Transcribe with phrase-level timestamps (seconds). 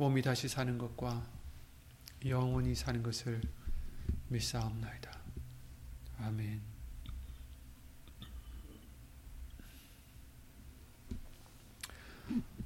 [0.00, 1.30] 몸이 다시 사는 것과
[2.24, 3.42] 영원히 사는 것을
[4.28, 5.20] 믿사옵나이다.
[6.20, 6.62] 아멘.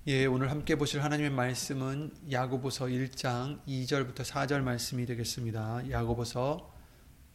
[0.07, 5.91] 예, 오늘 함께 보실 하나님의 말씀은 야고보서 1장 2절부터 4절 말씀이 되겠습니다.
[5.91, 6.73] 야고보서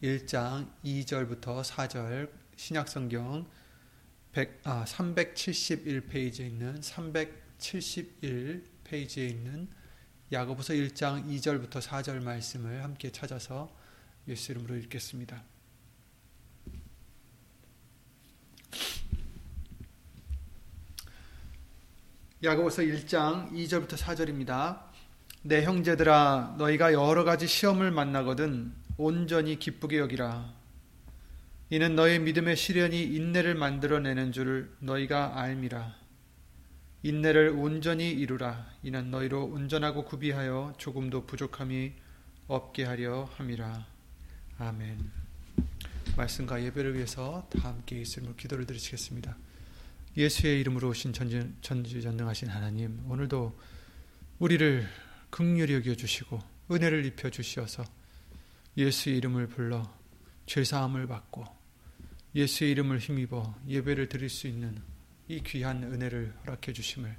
[0.02, 3.45] 1장 2절부터 4절 신약성경
[4.31, 9.67] 100, 아, 371페이지에 있는 371페이지에 있는
[10.31, 13.75] 야고보서 1장 2절부터 4절 말씀을 함께 찾아서
[14.27, 15.41] 예수 이름으로 읽겠습니다.
[22.44, 24.83] 야고보서 1장 2절부터 4절입니다.
[25.41, 30.53] 내 형제들아 너희가 여러 가지 시험을 만나거든 온전히 기쁘게 여기라.
[31.72, 35.98] 이는 너희 믿음의 시련이 인내를 만들어내는 줄을 너희가 알미라.
[37.02, 38.67] 인내를 온전히 이루라.
[38.83, 41.94] 이는 너희로 온전하고 구비하여 조금도 부족함이
[42.47, 43.85] 없게 하려 함이라.
[44.57, 45.09] 아멘.
[46.18, 49.38] 말씀과 예배를 위해서 다 함께 있음으로 기도를 드리시겠습니다.
[50.18, 53.57] 예수의 이름으로 오신 전지, 전지전능하신 하나님, 오늘도
[54.40, 54.85] 우리를
[55.29, 56.40] 극률히 여겨주시고
[56.72, 57.85] 은혜를 입혀 주시어서
[58.75, 59.90] 예수의 이름을 불러
[60.47, 61.45] 죄사함을 받고
[62.35, 64.81] 예수의 이름을 힘입어 예배를 드릴 수 있는
[65.31, 67.16] 이 귀한 은혜를 허락해 주심을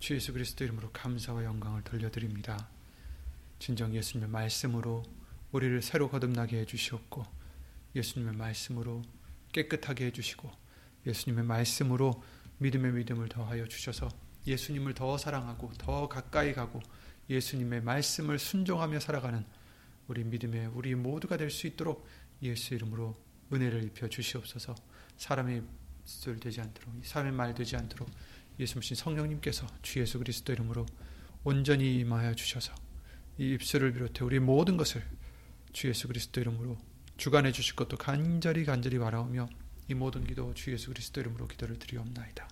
[0.00, 2.68] 주 예수 그리스도 이름으로 감사와 영광을 돌려드립니다.
[3.60, 5.04] 진정 예수님의 말씀으로
[5.52, 7.24] 우리를 새로 거듭나게 해주시옵고
[7.94, 9.02] 예수님의 말씀으로
[9.52, 10.50] 깨끗하게 해주시고
[11.06, 12.20] 예수님의 말씀으로
[12.58, 14.08] 믿음의 믿음을 더하여 주셔서
[14.48, 16.80] 예수님을 더 사랑하고 더 가까이 가고
[17.28, 19.46] 예수님의 말씀을 순종하며 살아가는
[20.08, 22.04] 우리 믿음의 우리 모두가 될 수 있도록
[22.42, 23.16] 예수 이름으로
[23.52, 24.74] 은혜를 입혀 주시옵소서.
[25.16, 25.62] 사람의
[26.10, 28.10] 술 되지 않도록 사람의 말 되지 않도록
[28.58, 30.84] 예수님 성령님께서 주 예수 그리스도 이름으로
[31.44, 32.74] 온전히 임하여 주셔서
[33.38, 35.02] 이 입술을 비롯해 우리 모든 것을
[35.72, 36.76] 주 예수 그리스도 이름으로
[37.16, 39.48] 주관해 주실 것도 간절히 간절히 바라오며
[39.88, 42.48] 이 모든 기도 주 예수 그리스도 이름으로 기도를 드리옵나이다.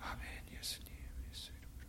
[0.00, 0.26] 아멘.
[0.58, 0.88] 예수님
[1.30, 1.86] 예수 이름으로.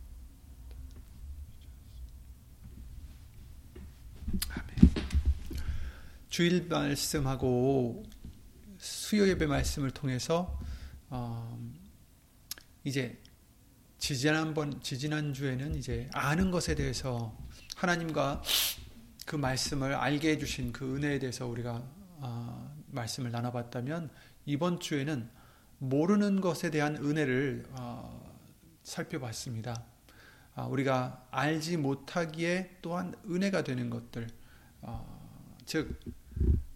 [4.50, 4.76] 아멘.
[6.28, 8.04] 주일 말씀하고
[9.14, 10.58] 수요 예배 말씀을 통해서
[11.08, 11.56] 어,
[12.82, 13.22] 이제
[13.98, 17.38] 지지난번 지지난 주에는 이제 아는 것에 대해서
[17.76, 18.42] 하나님과
[19.24, 21.80] 그 말씀을 알게 해주신 그 은혜에 대해서 우리가
[22.16, 24.10] 어, 말씀을 나눠봤다면
[24.46, 25.30] 이번 주에는
[25.78, 28.36] 모르는 것에 대한 은혜를 어,
[28.82, 29.80] 살펴봤습니다.
[30.56, 34.26] 아, 우리가 알지 못하기에 또한 은혜가 되는 것들,
[34.80, 36.00] 어, 즉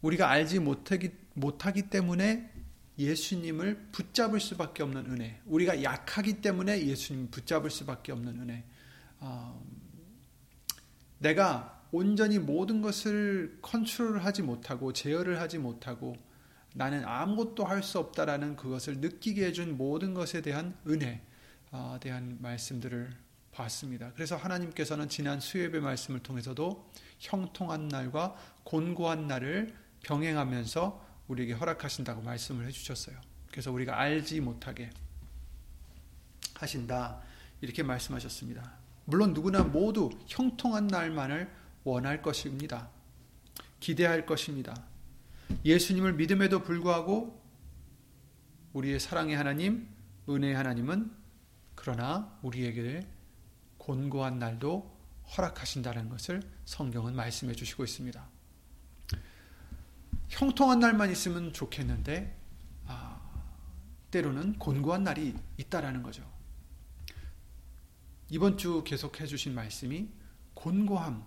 [0.02, 2.50] 우리가 알지 못하기 못하기 때문에
[2.98, 5.40] 예수님을 붙잡을 수밖에 없는 은혜.
[5.46, 8.64] 우리가 약하기 때문에 예수님 붙잡을 수밖에 없는 은혜.
[9.20, 9.64] 어,
[11.18, 16.16] 내가 온전히 모든 것을 컨트롤하지 못하고 제어를 하지 못하고
[16.74, 21.20] 나는 아무것도 할 수 없다라는 그것을 느끼게 해준 모든 것에 대한 은혜에
[21.70, 23.10] 어, 대한 말씀들을
[23.52, 24.12] 봤습니다.
[24.14, 33.16] 그래서 하나님께서는 지난 수요예배 말씀을 통해서도 형통한 날과 곤고한 날을 병행하면서 우리에게 허락하신다고 말씀을 해주셨어요.
[33.50, 34.90] 그래서 우리가 알지 못하게
[36.54, 37.22] 하신다
[37.60, 38.78] 이렇게 말씀하셨습니다.
[39.04, 41.50] 물론 누구나 모두 형통한 날만을
[41.84, 42.90] 원할 것입니다.
[43.80, 44.74] 기대할 것입니다.
[45.64, 47.42] 예수님을 믿음에도 불구하고
[48.72, 49.88] 우리의 사랑의 하나님,
[50.28, 51.10] 은혜의 하나님은
[51.74, 53.06] 그러나 우리에게
[53.78, 54.98] 곤고한 날도
[55.36, 58.37] 허락하신다는 것을 성경은 말씀해 주시고 있습니다.
[60.28, 62.36] 형통한 날만 있으면 좋겠는데
[62.86, 63.20] 아,
[64.10, 66.22] 때로는 곤고한 날이 있다라는 거죠.
[68.30, 70.08] 이번 주 계속 해 주신 말씀이
[70.54, 71.24] 곤고함,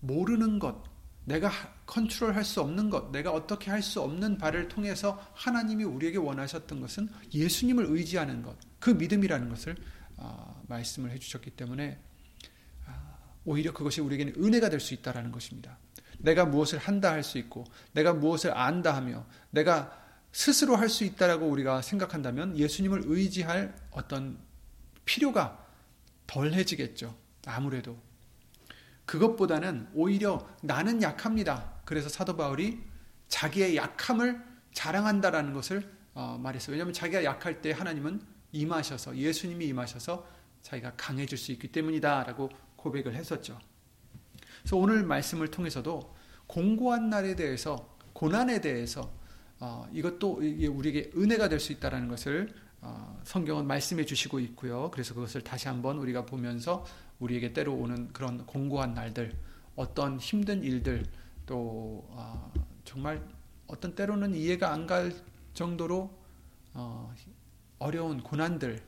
[0.00, 0.82] 모르는 것,
[1.24, 1.50] 내가
[1.86, 6.80] 컨트롤 할 수 없는 것, 내가 어떻게 할 수 없는 바를 통해서 하나님이 우리에게 원하셨던
[6.80, 9.76] 것은 예수님을 의지하는 것, 그 믿음이라는 것을
[10.16, 11.98] 어, 말씀을 해주셨기 때문에
[12.86, 15.78] 아, 오히려 그것이 우리에게는 은혜가 될 수 있다라는 것입니다.
[16.20, 19.98] 내가 무엇을 한다 할 수 있고, 내가 무엇을 안다 하며, 내가
[20.32, 24.38] 스스로 할 수 있다라고 우리가 생각한다면 예수님을 의지할 어떤
[25.04, 25.66] 필요가
[26.26, 27.16] 덜해지겠죠.
[27.46, 27.98] 아무래도
[29.06, 31.80] 그것보다는 오히려 나는 약합니다.
[31.84, 32.80] 그래서 사도 바울이
[33.26, 34.40] 자기의 약함을
[34.72, 36.74] 자랑한다라는 것을 어, 말했어요.
[36.74, 38.20] 왜냐하면 자기가 약할 때 하나님은
[38.52, 40.26] 임하셔서 예수님이 임하셔서
[40.62, 43.58] 자기가 강해질 수 있기 때문이다라고 고백을 했었죠.
[44.60, 46.14] 그래서 오늘 말씀을 통해서도
[46.46, 49.12] 공고한 날에 대해서 고난에 대해서
[49.60, 54.90] 어, 이것도 우리에게 은혜가 될 수 있다라는 것을 어, 성경은 말씀해 주시고 있고요.
[54.90, 56.84] 그래서 그것을 다시 한번 우리가 보면서
[57.18, 59.36] 우리에게 때로 오는 그런 공고한 날들,
[59.76, 61.04] 어떤 힘든 일들,
[61.44, 62.50] 또 어,
[62.84, 63.22] 정말
[63.66, 65.12] 어떤 때로는 이해가 안 갈
[65.52, 66.10] 정도로
[66.72, 67.12] 어,
[67.78, 68.80] 어려운 고난들,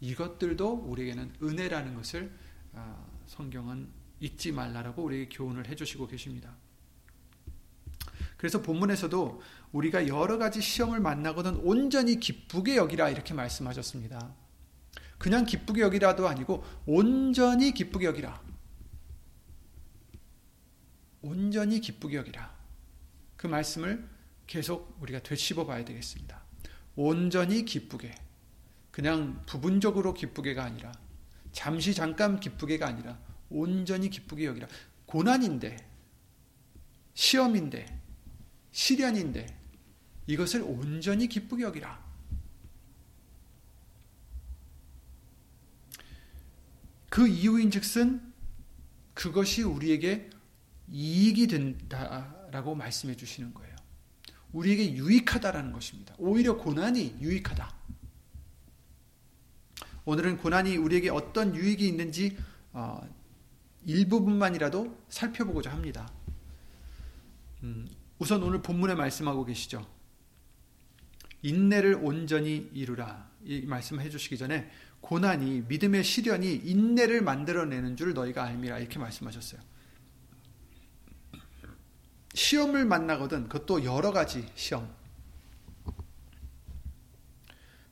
[0.00, 2.30] 이것들도 우리에게는 은혜라는 것을
[2.74, 3.88] 어, 성경은
[4.20, 6.54] 잊지 말라라고 우리에게 교훈을 해주시고 계십니다.
[8.36, 9.40] 그래서 본문에서도
[9.72, 14.34] 우리가 여러 가지 시험을 만나거든 온전히 기쁘게 여기라 이렇게 말씀하셨습니다.
[15.18, 18.42] 그냥 기쁘게 여기라도 아니고 온전히 기쁘게 여기라.
[21.22, 22.54] 온전히 기쁘게 여기라.
[23.36, 24.08] 그 말씀을
[24.46, 26.42] 계속 우리가 되씹어 봐야 되겠습니다.
[26.94, 28.14] 온전히 기쁘게.
[28.90, 30.92] 그냥 부분적으로 기쁘게가 아니라
[31.52, 33.18] 잠시 잠깐 기쁘게가 아니라
[33.50, 34.68] 온전히 기쁘게 여기라.
[35.06, 35.76] 고난인데
[37.14, 38.02] 시험인데
[38.72, 39.46] 시련인데
[40.26, 42.04] 이것을 온전히 기쁘게 여기라.
[47.08, 48.20] 그 이유인 즉슨
[49.14, 50.28] 그것이 우리에게
[50.90, 53.74] 이익이 된다라고 말씀해 주시는 거예요.
[54.52, 56.14] 우리에게 유익하다라는 것입니다.
[56.18, 57.74] 오히려 고난이 유익하다.
[60.04, 62.36] 오늘은 고난이 우리에게 어떤 유익이 있는지
[62.72, 63.00] 어,
[63.86, 66.12] 일부분만이라도 살펴보고자 합니다.
[67.62, 67.88] 음,
[68.18, 69.86] 우선 오늘 본문에 말씀하고 계시죠.
[71.42, 73.30] 인내를 온전히 이루라.
[73.44, 74.68] 이 말씀 해 주시기 전에
[75.00, 79.60] 고난이 믿음의 시련이 인내를 만들어내는 줄 너희가 알미라 이렇게 말씀하셨어요.
[82.34, 84.92] 시험을 만나거든 그것도 여러 가지 시험.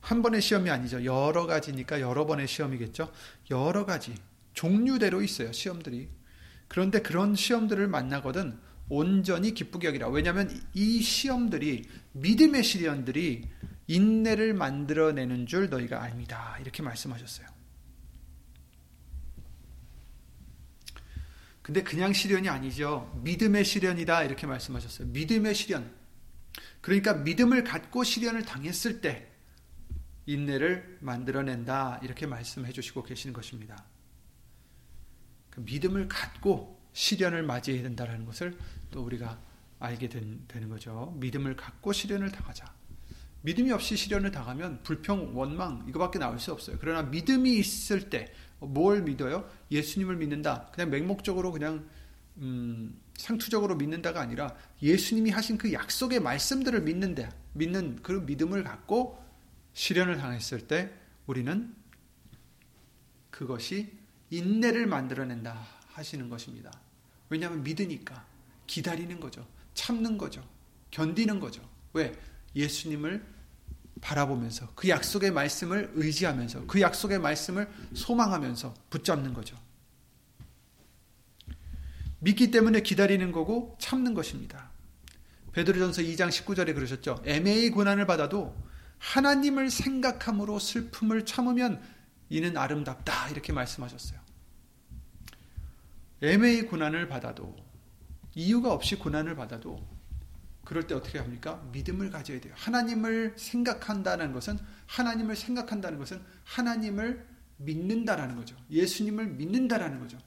[0.01, 1.03] 한 번의 시험이 아니죠.
[1.03, 3.11] 여러 가지니까 여러 번의 시험이겠죠.
[3.49, 4.13] 여러 가지
[4.55, 5.51] 종류대로 있어요.
[5.51, 6.09] 시험들이.
[6.67, 8.59] 그런데 그런 시험들을 만나거든
[8.89, 10.09] 온전히 기쁘게 여기라.
[10.09, 13.47] 왜냐하면 이 시험들이 믿음의 시련들이
[13.87, 16.57] 인내를 만들어내는 줄 너희가 압니다.
[16.59, 17.47] 이렇게 말씀하셨어요.
[21.61, 23.19] 근데 그냥 시련이 아니죠.
[23.23, 24.23] 믿음의 시련이다.
[24.23, 25.07] 이렇게 말씀하셨어요.
[25.07, 25.91] 믿음의 시련.
[26.81, 29.31] 그러니까 믿음을 갖고 시련을 당했을 때
[30.27, 32.01] 인내를 만들어낸다.
[32.03, 33.83] 이렇게 말씀해 주시고 계시는 것입니다.
[35.55, 38.57] 그 믿음을 갖고 시련을 맞이해야 된다는 것을
[38.91, 39.39] 또 우리가
[39.79, 41.15] 알게 된, 되는 거죠.
[41.19, 42.73] 믿음을 갖고 시련을 당하자.
[43.41, 46.77] 믿음이 없이 시련을 당하면 불평, 원망 이거밖에 나올 수 없어요.
[46.79, 49.49] 그러나 믿음이 있을 때 뭘 믿어요?
[49.71, 50.69] 예수님을 믿는다.
[50.73, 51.87] 그냥 맹목적으로 그냥
[52.37, 59.23] 음, 상투적으로 믿는다가 아니라 예수님이 하신 그 약속의 말씀들을 믿는데 믿는 그 믿음을 갖고
[59.73, 60.91] 시련을 당했을 때
[61.25, 61.73] 우리는
[63.29, 63.91] 그것이
[64.29, 66.71] 인내를 만들어낸다 하시는 것입니다.
[67.29, 68.25] 왜냐하면 믿으니까
[68.67, 69.47] 기다리는 거죠.
[69.73, 70.47] 참는 거죠.
[70.91, 71.61] 견디는 거죠.
[71.93, 72.13] 왜?
[72.55, 73.25] 예수님을
[74.01, 79.57] 바라보면서 그 약속의 말씀을 의지하면서 그 약속의 말씀을 소망하면서 붙잡는 거죠.
[82.19, 84.71] 믿기 때문에 기다리는 거고 참는 것입니다.
[85.53, 87.21] 베드로전서 2장 19절에 그러셨죠.
[87.25, 88.55] 애매히 고난을 받아도
[88.97, 91.81] 하나님을 생각함으로 슬픔을 참으면
[92.29, 94.19] 이는 아름답다 이렇게 말씀하셨어요.
[96.21, 97.55] 애매히 고난을 받아도
[98.33, 99.85] 이유가 없이 고난을 받아도
[100.63, 101.61] 그럴 때 어떻게 합니까?
[101.71, 102.53] 믿음을 가져야 돼요.
[102.57, 107.25] 하나님을 생각한다는 것은 하나님을 생각한다는 것은 하나님을
[107.57, 108.57] 믿는다라는 거죠.
[108.71, 110.17] 예수님을 믿는다라는 거죠.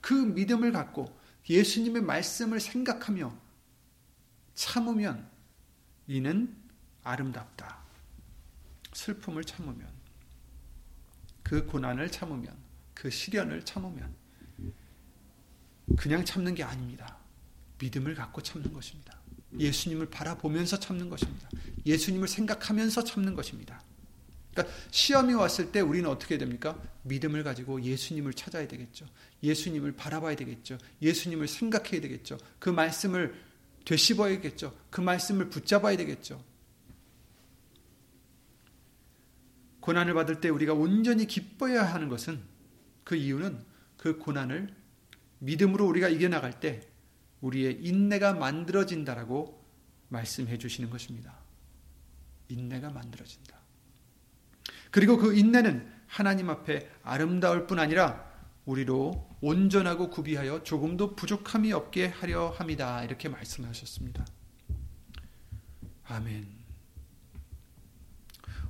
[0.00, 1.18] 그 믿음을 갖고
[1.50, 3.36] 예수님의 말씀을 생각하며
[4.54, 5.28] 참으면
[6.06, 6.56] 이는
[7.02, 7.78] 아름답다.
[8.92, 9.97] 슬픔을 참으면
[11.48, 12.54] 그 고난을 참으면
[12.92, 14.14] 그 시련을 참으면
[15.96, 17.16] 그냥 참는 게 아닙니다.
[17.78, 19.18] 믿음을 갖고 참는 것입니다.
[19.58, 21.48] 예수님을 바라보면서 참는 것입니다.
[21.86, 23.80] 예수님을 생각하면서 참는 것입니다.
[24.52, 26.78] 그러니까 시험이 왔을 때 우리는 어떻게 됩니까?
[27.04, 29.06] 믿음을 가지고 예수님을 찾아야 되겠죠.
[29.42, 30.76] 예수님을 바라봐야 되겠죠.
[31.00, 32.36] 예수님을 생각해야 되겠죠.
[32.58, 33.34] 그 말씀을
[33.86, 34.76] 되씹어야겠죠.
[34.90, 36.44] 그 말씀을 붙잡아야 되겠죠.
[39.88, 42.42] 고난을 받을 때 우리가 온전히 기뻐야 하는 것은
[43.04, 43.58] 그 이유는
[43.96, 44.68] 그 고난을
[45.38, 46.82] 믿음으로 우리가 이겨나갈 때
[47.40, 49.64] 우리의 인내가 만들어진다라고
[50.10, 51.38] 말씀해 주시는 것입니다.
[52.48, 53.56] 인내가 만들어진다.
[54.90, 58.30] 그리고 그 인내는 하나님 앞에 아름다울 뿐 아니라
[58.66, 63.02] 우리로 온전하고 구비하여 조금도 부족함이 없게 하려 합니다.
[63.04, 64.26] 이렇게 말씀하셨습니다.
[66.04, 66.57] 아멘.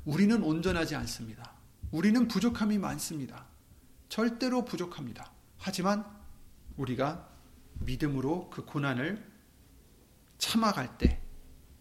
[0.09, 1.53] 우리는 온전하지 않습니다.
[1.91, 3.47] 우리는 부족함이 많습니다.
[4.09, 5.31] 절대로 부족합니다.
[5.59, 6.03] 하지만
[6.79, 7.29] 우리가
[7.81, 9.23] 믿음으로 그 고난을
[10.39, 11.21] 참아갈 때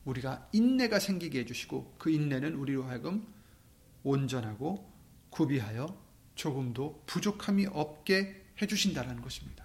[0.03, 3.25] 우리가 인내가 생기게 해주시고 그 인내는 우리로 하여금
[4.03, 4.91] 온전하고
[5.29, 5.87] 구비하여
[6.35, 9.63] 조금도 부족함이 없게 해주신다는 것입니다.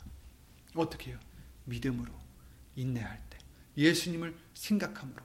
[0.77, 1.19] 어떻게 해요?
[1.65, 2.13] 믿음으로
[2.77, 3.39] 인내할 때
[3.77, 5.25] 예수님을 생각함으로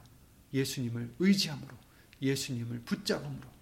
[0.54, 1.87] 예수님을 의지함으로
[2.22, 3.58] 예수님을 붙잡음으로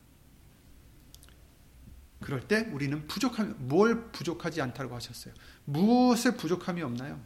[2.21, 5.33] 그럴 때 우리는 부족함 뭘 부족하지 않다고 하셨어요.
[5.65, 7.21] 무엇에 부족함이 없나요?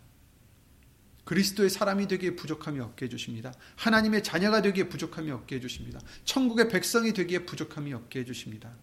[1.23, 3.53] 그리스도의 사람이 되기에 부족함이 없게 해주십니다.
[3.75, 5.99] 하나님의 자녀가 되기에 부족함이 없게 해주십니다.
[6.25, 8.75] 천국의 백성이 되기에 부족함이 없게 해주십니다.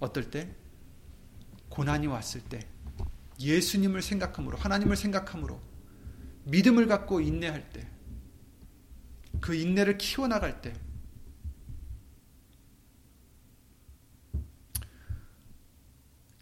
[0.00, 0.54] 어떨 때?
[1.68, 2.68] 고난이 왔을 때
[3.40, 5.62] 예수님을 생각함으로 하나님을 생각함으로
[6.44, 7.88] 믿음을 갖고 인내할 때
[9.42, 10.72] 그 인내를 키워나갈 때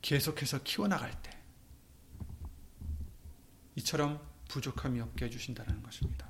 [0.03, 1.31] 계속해서 키워나갈 때
[3.77, 6.29] 이처럼 부족함이 없게 해주신다는 것입니다.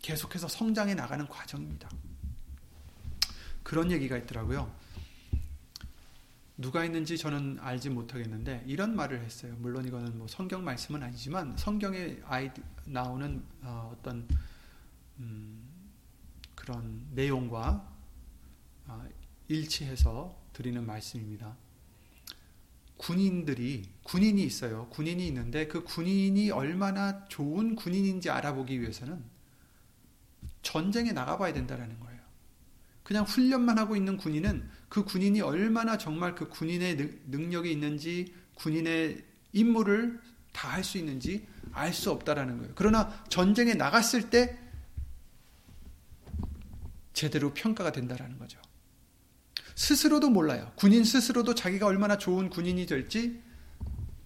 [0.00, 1.90] 계속해서 성장해 나가는 과정입니다.
[3.64, 4.72] 그런 얘기가 있더라고요.
[6.56, 9.56] 누가 있는지 저는 알지 못하겠는데 이런 말을 했어요.
[9.58, 12.48] 물론 이거는 뭐 성경 말씀은 아니지만 성경에 아이
[12.84, 14.28] 나오는 어, 떤
[15.18, 15.63] 음,
[16.64, 17.92] 그런 내용과
[18.86, 19.04] 어,
[19.48, 21.54] 일치해서 드리는 말씀입니다.
[22.96, 24.88] 군인들이 군인이 있어요.
[24.88, 29.22] 군인이 있는데 그 군인이 얼마나 좋은 군인인지 알아보기 위해서는
[30.62, 32.20] 전쟁에 나가봐야 된다라는 거예요.
[33.02, 40.18] 그냥 훈련만 하고 있는 군인은 그 군인이 얼마나 정말 그 군인의 능력이 있는지 군인의 임무를
[40.52, 42.72] 다 할 수 있는지 알 수 없다라는 거예요.
[42.74, 44.63] 그러나 전쟁에 나갔을 때
[47.14, 48.60] 제대로 평가가 된다라는 거죠.
[49.76, 50.70] 스스로도 몰라요.
[50.76, 53.42] 군인 스스로도 자기가 얼마나 좋은 군인이 될지,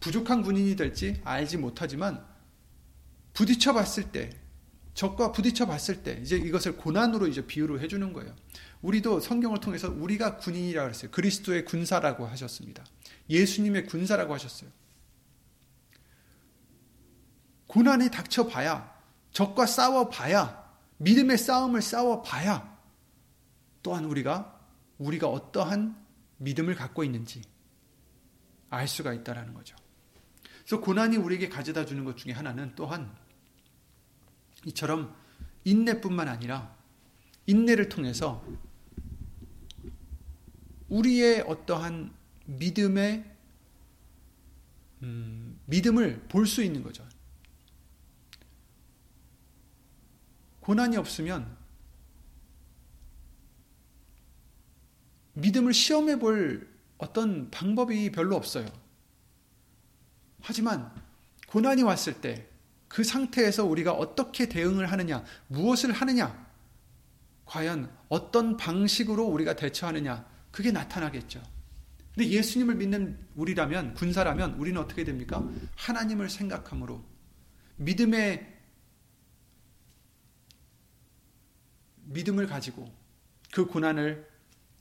[0.01, 2.25] 부족한 군인이 될지 알지 못하지만,
[3.33, 4.31] 부딪혀 봤을 때,
[4.95, 8.35] 적과 부딪혀 봤을 때, 이제 이것을 고난으로 이제 비유를 해 주는 거예요.
[8.83, 11.11] 우리도 성경을 통해서 우리가 군인이라고 했어요.
[11.11, 12.85] 그리스도의 군사라고 하셨습니다.
[13.31, 14.71] 예수님의 군사라고 하셨어요.
[17.67, 18.93] 고난이 닥쳐 봐야,
[19.33, 20.67] 적과 싸워 봐야,
[20.99, 22.78] 믿음의 싸움을 싸워 봐야,
[23.89, 24.61] 또한 우리가
[24.99, 25.97] 우리가 어떠한
[26.37, 27.41] 믿음을 갖고 있는지
[28.69, 29.77] 알 수가 있다라는 거죠.
[30.59, 33.17] 그래서 고난이 우리에게 가져다 주는 것 중에 하나는 또한
[34.67, 35.17] 이처럼
[35.65, 36.77] 인내뿐만 아니라
[37.47, 38.45] 인내를 통해서
[40.91, 42.15] 우리의 어떠한
[42.45, 43.37] 믿음의
[45.03, 47.09] 음, 믿음을 볼 수 있는 거죠.
[50.61, 51.58] 고난이 없으면
[55.41, 56.69] 믿음을 시험해 볼
[56.99, 58.67] 어떤 방법이 별로 없어요.
[60.41, 60.93] 하지만
[61.47, 62.49] 고난이 왔을 때
[62.89, 66.49] 그 상태에서 우리가 어떻게 대응을 하느냐, 무엇을 하느냐,
[67.45, 71.43] 과연 어떤 방식으로 우리가 대처하느냐, 그게 나타나겠죠.
[72.15, 75.47] 근데 예수님을 믿는 우리라면, 군사라면 우리는 어떻게 됩니까?
[75.77, 77.05] 하나님을 생각함으로
[77.77, 78.57] 믿음의
[82.07, 82.91] 믿음을 가지고
[83.53, 84.28] 그 고난을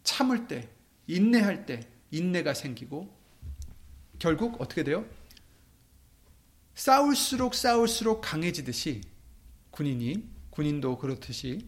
[0.07, 0.69] 참을 때,
[1.05, 3.13] 인내할 때 인내가 생기고
[4.19, 5.05] 결국 어떻게 돼요?
[6.75, 9.01] 싸울수록 싸울수록 강해지듯이
[9.71, 11.67] 군인이 군인도 그렇듯이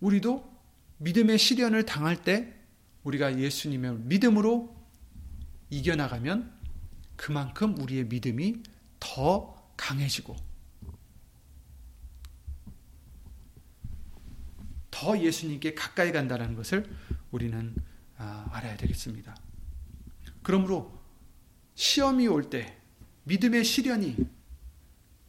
[0.00, 0.50] 우리도
[0.96, 2.54] 믿음의 시련을 당할 때
[3.04, 4.74] 우리가 예수님의 믿음으로
[5.68, 6.50] 이겨나가면
[7.16, 8.62] 그만큼 우리의 믿음이
[8.98, 10.34] 더 강해지고
[14.98, 16.88] 더 예수님께 가까이 간다는 것을
[17.30, 17.74] 우리는
[18.16, 19.36] 아, 알아야 되겠습니다.
[20.42, 20.98] 그러므로
[21.74, 22.78] 시험이 올 때,
[23.24, 24.16] 믿음의 시련이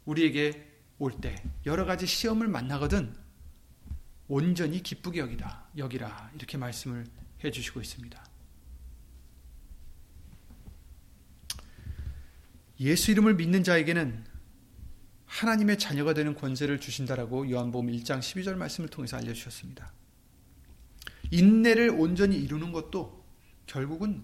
[0.06, 3.14] 우리에게 올 때, 여러 가지 시험을 만나거든
[4.30, 7.06] 온전히 기쁘게 여기다 여기라 이렇게 말씀을
[7.44, 8.26] 해주시고 있습니다.
[12.80, 14.24] 예수 이름을 믿는 자에게는
[15.28, 19.92] 하나님의 자녀가 되는 권세를 주신다라고 요한복음 1장 12절 말씀을 통해서 알려주셨습니다.
[21.32, 23.26] 인내를 온전히 이루는 것도
[23.66, 24.24] 결국은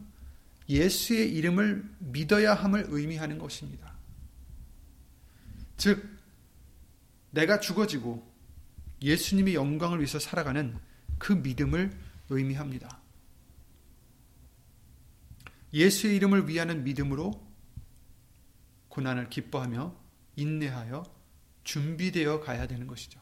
[0.70, 3.94] 예수의 이름을 믿어야 함을 의미하는 것입니다.
[5.76, 6.10] 즉,
[7.32, 8.32] 내가 죽어지고
[9.02, 10.78] 예수님의 영광을 위해서 살아가는
[11.18, 11.92] 그 믿음을
[12.30, 13.02] 의미합니다.
[15.74, 17.46] 예수의 이름을 위하는 믿음으로
[18.88, 20.03] 고난을 기뻐하며
[20.36, 21.04] 인내하여
[21.64, 23.20] 준비되어 가야 되는 것이죠.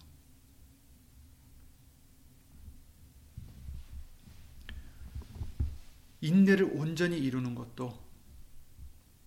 [6.21, 7.99] 인내를 온전히 이루는 것도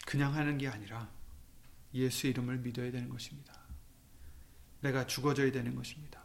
[0.06, 1.10] 그냥 하는 게 아니라
[1.92, 3.52] 예수 이름을 믿어야 되는 것입니다.
[4.80, 6.22] 내가 죽어져야 되는 것입니다.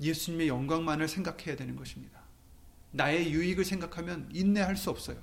[0.00, 2.22] 예수님의 영광만을 생각해야 되는 것입니다.
[2.90, 5.22] 나의 유익을 생각하면 인내할 수 없어요.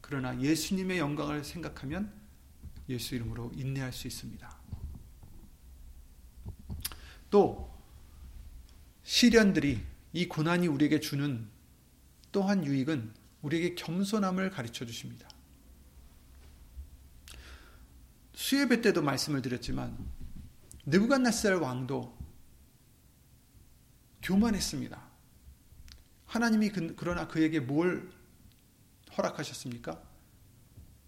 [0.00, 2.25] 그러나 예수님의 영광을 생각하면
[2.88, 4.56] 예수 이름으로 인내할 수 있습니다.
[7.30, 7.74] 또
[9.02, 11.48] 시련들이 이 고난이 우리에게 주는
[12.32, 15.28] 또한 유익은 우리에게 겸손함을 가르쳐 주십니다.
[18.34, 19.96] 수예배 때도 말씀을 드렸지만
[20.84, 22.16] 느부갓네살 왕도
[24.22, 25.00] 교만했습니다.
[26.26, 28.10] 하나님이 그, 그러나 그에게 뭘
[29.16, 30.02] 허락하셨습니까?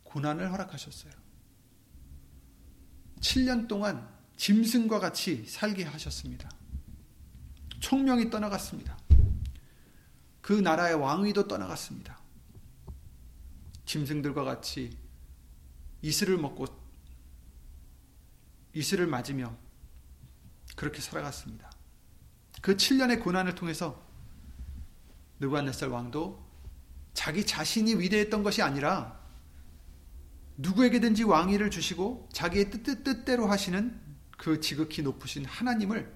[0.05, 1.13] 고난을 허락하셨어요.
[3.21, 6.49] 7년 동안 짐승과 같이 살게 하셨습니다.
[7.81, 8.97] 총명이 떠나갔습니다.
[10.41, 12.19] 그 나라의 왕위도 떠나갔습니다.
[13.85, 14.97] 짐승들과 같이
[16.03, 16.67] 이슬을 먹고
[18.75, 19.57] 이슬을 맞으며
[20.77, 21.71] 그렇게 살아갔습니다.
[22.61, 24.03] 그 7년의 고난을 통해서
[25.41, 26.47] 느부갓네살 왕도
[27.15, 29.18] 자기 자신이 위대했던 것이 아니라
[30.59, 33.99] 누구에게든지 왕위를 주시고 자기의 뜻, 뜻대로 하시는
[34.37, 36.13] 그 지극히 높으신 하나님을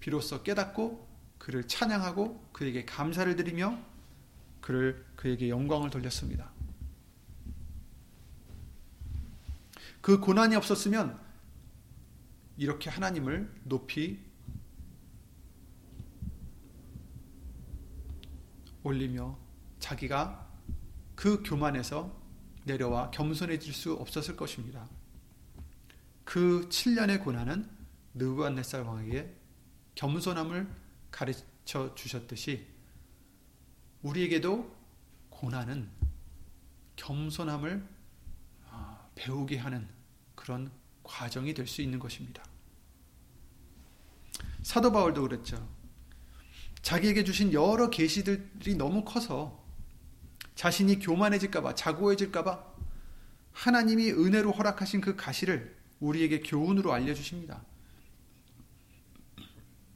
[0.00, 1.06] 비로소 깨닫고
[1.38, 3.78] 그를 찬양하고 그에게 감사를 드리며
[4.60, 6.50] 그를 그에게 영광을 돌렸습니다.
[10.00, 11.18] 그 고난이 없었으면
[12.56, 14.24] 이렇게 하나님을 높이
[18.82, 19.36] 올리며
[19.80, 20.48] 자기가
[21.14, 22.25] 그 교만에서
[22.66, 24.88] 내려와 겸손해질 수 없었을 것입니다.
[26.24, 27.70] 그 7년의 고난은
[28.14, 29.34] 느부갓네살 왕에게
[29.94, 30.68] 겸손함을
[31.10, 32.66] 가르쳐 주셨듯이
[34.02, 34.74] 우리에게도
[35.30, 35.88] 고난은
[36.96, 37.86] 겸손함을
[38.70, 39.88] 아, 배우게 하는
[40.34, 40.70] 그런
[41.02, 42.42] 과정이 될 수 있는 것입니다.
[44.62, 45.68] 사도 바울도 그랬죠.
[46.82, 49.65] 자기에게 주신 여러 계시들이 너무 커서
[50.56, 52.64] 자신이 교만해질까봐, 자고해질까봐
[53.52, 57.62] 하나님이 은혜로 허락하신 그 가시를 우리에게 교훈으로 알려주십니다.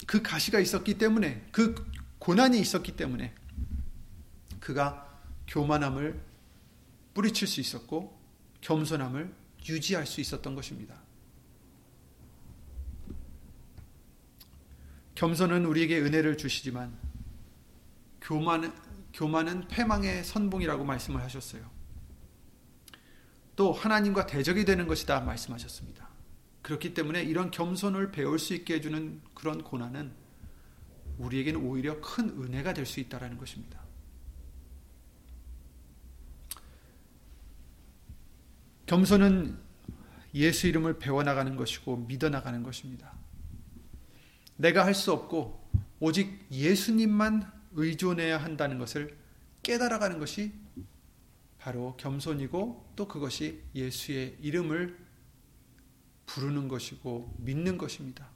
[0.07, 1.75] 그 가시가 있었기 때문에, 그
[2.19, 3.35] 고난이 있었기 때문에
[4.61, 6.21] 그가 교만함을
[7.15, 8.19] 뿌리칠 수 있었고
[8.61, 9.35] 겸손함을
[9.69, 10.95] 유지할 수 있었던 것입니다.
[15.15, 16.97] 겸손은 우리에게 은혜를 주시지만
[18.21, 18.73] 교만,
[19.13, 21.69] 교만은 패망의 선봉이라고 말씀을 하셨어요.
[23.57, 26.09] 또 하나님과 대적이 되는 것이다 말씀하셨습니다.
[26.63, 30.13] 그렇기 때문에 이런 겸손을 배울 수 있게 해주는 그런 고난은
[31.19, 33.81] 우리에게는 오히려 큰 은혜가 될 수 있다는 것입니다.
[38.87, 39.59] 겸손은
[40.35, 43.13] 예수 이름을 배워나가는 것이고 믿어나가는 것입니다.
[44.57, 45.71] 내가 할 수 없고
[46.01, 49.17] 오직 예수님만 의존해야 한다는 것을
[49.63, 50.53] 깨달아가는 것이
[51.59, 54.99] 바로 겸손이고 또 그것이 예수의 이름을
[56.27, 58.29] 부르는 것이고 믿는 것입니다.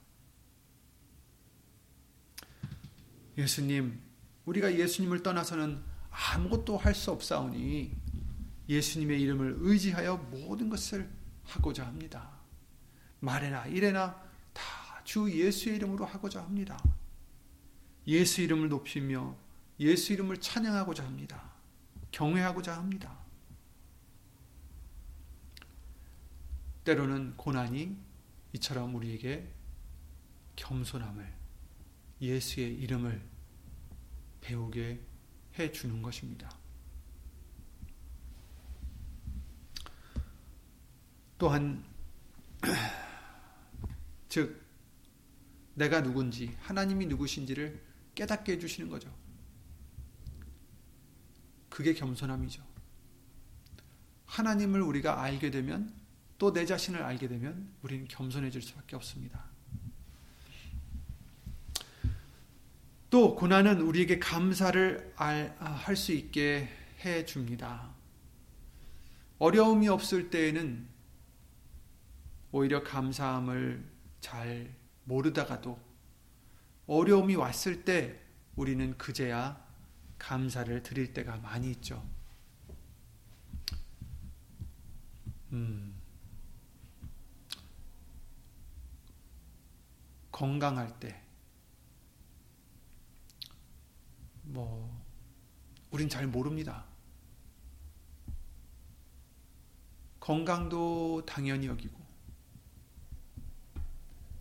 [3.37, 3.99] 예수님,
[4.45, 7.91] 우리가 예수님을 떠나서는 아무것도 할 수 없사오니
[8.69, 11.09] 예수님의 이름을 의지하여 모든 것을
[11.43, 12.29] 하고자 합니다.
[13.19, 16.77] 말이나 일에나 다 주 예수의 이름으로 하고자 합니다.
[18.07, 19.35] 예수 이름을 높이며
[19.79, 21.51] 예수 이름을 찬양하고자 합니다.
[22.11, 23.17] 경외하고자 합니다.
[26.83, 27.97] 때로는 고난이
[28.53, 29.51] 이처럼 우리에게
[30.55, 31.33] 겸손함을
[32.21, 33.21] 예수의 이름을
[34.41, 34.99] 배우게
[35.57, 36.49] 해 주는 것입니다.
[41.37, 41.83] 또한
[44.29, 44.63] 즉
[45.73, 47.84] 내가 누군지, 하나님이 누구신지를
[48.15, 49.13] 깨닫게 해주시는 거죠.
[51.69, 52.63] 그게 겸손함이죠.
[54.25, 55.93] 하나님을 우리가 알게 되면
[56.37, 59.45] 또 내 자신을 알게 되면 우리는 겸손해질 수밖에 없습니다.
[63.09, 66.69] 또 고난은 우리에게 감사를 할 수 있게
[67.05, 67.93] 해 줍니다.
[69.37, 70.87] 어려움이 없을 때에는
[72.51, 73.83] 오히려 감사함을
[74.21, 74.73] 잘
[75.03, 75.79] 모르다가도
[76.87, 78.19] 어려움이 왔을 때
[78.55, 79.63] 우리는 그제야
[80.19, 82.03] 감사를 드릴 때가 많이 있죠.
[85.51, 85.95] 음,
[90.31, 91.21] 건강할 때,
[94.43, 95.01] 뭐,
[95.91, 96.85] 우린 잘 모릅니다.
[100.19, 102.03] 건강도 당연히 여기고,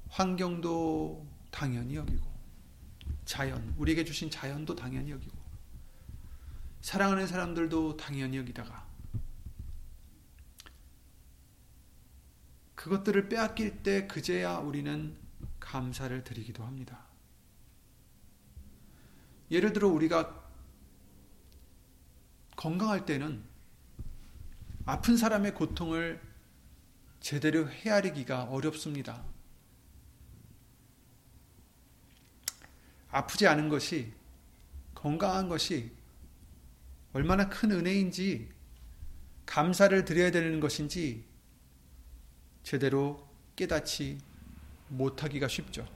[0.08, 2.33] 환경도 당연히 여기고,
[3.24, 5.36] 자연, 우리에게 주신 자연도 당연히 여기고,
[6.80, 8.86] 사랑하는 사람들도 당연히 여기다가,
[12.74, 15.16] 그것들을 빼앗길 때 그제야 우리는
[15.58, 17.06] 감사를 드리기도 합니다.
[19.50, 20.44] 예를 들어 우리가
[22.56, 23.42] 건강할 때는
[24.84, 26.20] 아픈 사람의 고통을
[27.20, 29.24] 제대로 헤아리기가 어렵습니다.
[33.14, 34.12] 아프지 않은 것이
[34.92, 35.92] 건강한 것이
[37.12, 38.48] 얼마나 큰 은혜인지
[39.46, 41.24] 감사를 드려야 되는 것인지
[42.64, 43.24] 제대로
[43.54, 44.18] 깨닫지
[44.88, 45.86] 못하기가 쉽죠.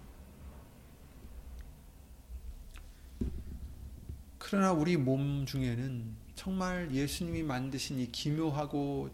[4.38, 9.10] 그러나 우리 몸 중에는 정말 예수님이 만드신 이 기묘하고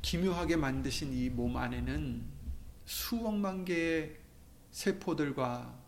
[0.00, 2.22] 기묘하게 만드신 이 몸 안에는
[2.86, 4.16] 수억만 개의
[4.70, 5.87] 세포들과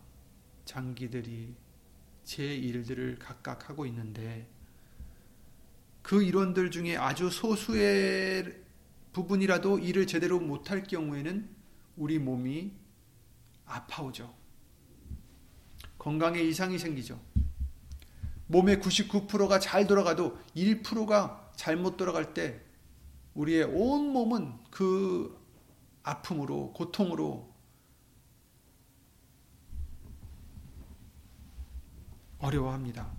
[0.71, 1.53] 장기들이
[2.23, 4.47] 제 일들을 각각 하고 있는데
[6.01, 8.55] 그 일원들 중에 아주 소수의
[9.11, 11.49] 부분이라도 일을 제대로 못할 경우에는
[11.97, 12.71] 우리 몸이
[13.65, 14.33] 아파오죠.
[15.97, 17.19] 건강에 이상이 생기죠.
[18.47, 22.61] 몸의 99%가 잘 돌아가도 1%가 잘못 돌아갈 때
[23.33, 25.37] 우리의 온 몸은 그
[26.03, 27.50] 아픔으로, 고통으로
[32.41, 33.09] 어려워합니다.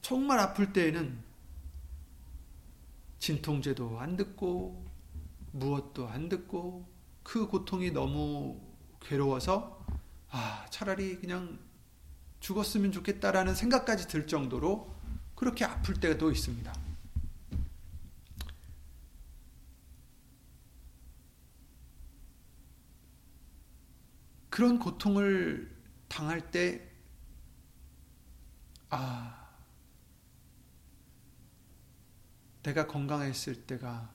[0.00, 1.18] 정말 아플 때에는
[3.18, 4.84] 진통제도 안 듣고
[5.52, 6.88] 무엇도 안 듣고
[7.22, 8.60] 그 고통이 너무
[9.00, 9.84] 괴로워서
[10.30, 11.58] 아 차라리 그냥
[12.40, 14.94] 죽었으면 좋겠다라는 생각까지 들 정도로
[15.34, 16.72] 그렇게 아플 또 있습니다.
[24.48, 25.79] 그런 고통을
[26.10, 26.86] 당할 때,
[28.90, 29.48] 아,
[32.64, 34.12] 내가 건강했을 때가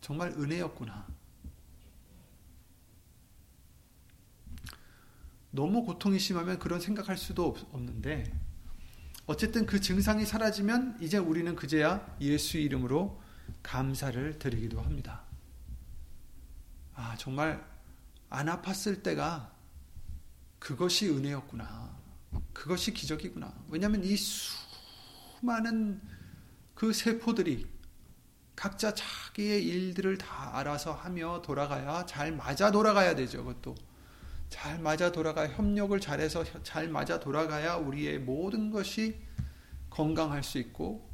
[0.00, 1.06] 정말 은혜였구나.
[5.50, 8.32] 너무 고통이 심하면 그런 생각할 수도 없는데,
[9.26, 13.22] 어쨌든 그 증상이 사라지면 이제 우리는 그제야 예수 이름으로
[13.62, 15.24] 감사를 드리기도 합니다.
[16.94, 17.64] 아, 정말
[18.30, 19.54] 안 아팠을 때가
[20.62, 21.90] 그것이 은혜였구나.
[22.52, 23.52] 그것이 기적이구나.
[23.68, 26.00] 왜냐하면 이 수많은
[26.76, 27.66] 그 세포들이
[28.54, 33.44] 각자 자기의 일들을 다 알아서 하며 돌아가야 잘 맞아 돌아가야 되죠.
[33.44, 33.74] 그것도
[34.50, 39.20] 잘 맞아 돌아가 협력을 잘해서 잘 맞아 돌아가야 우리의 모든 것이
[39.90, 41.10] 건강할 수 있고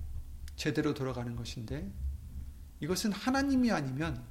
[0.57, 1.91] 제대로 돌아가는 것인데
[2.81, 4.23] 이것은 하나님이 아니면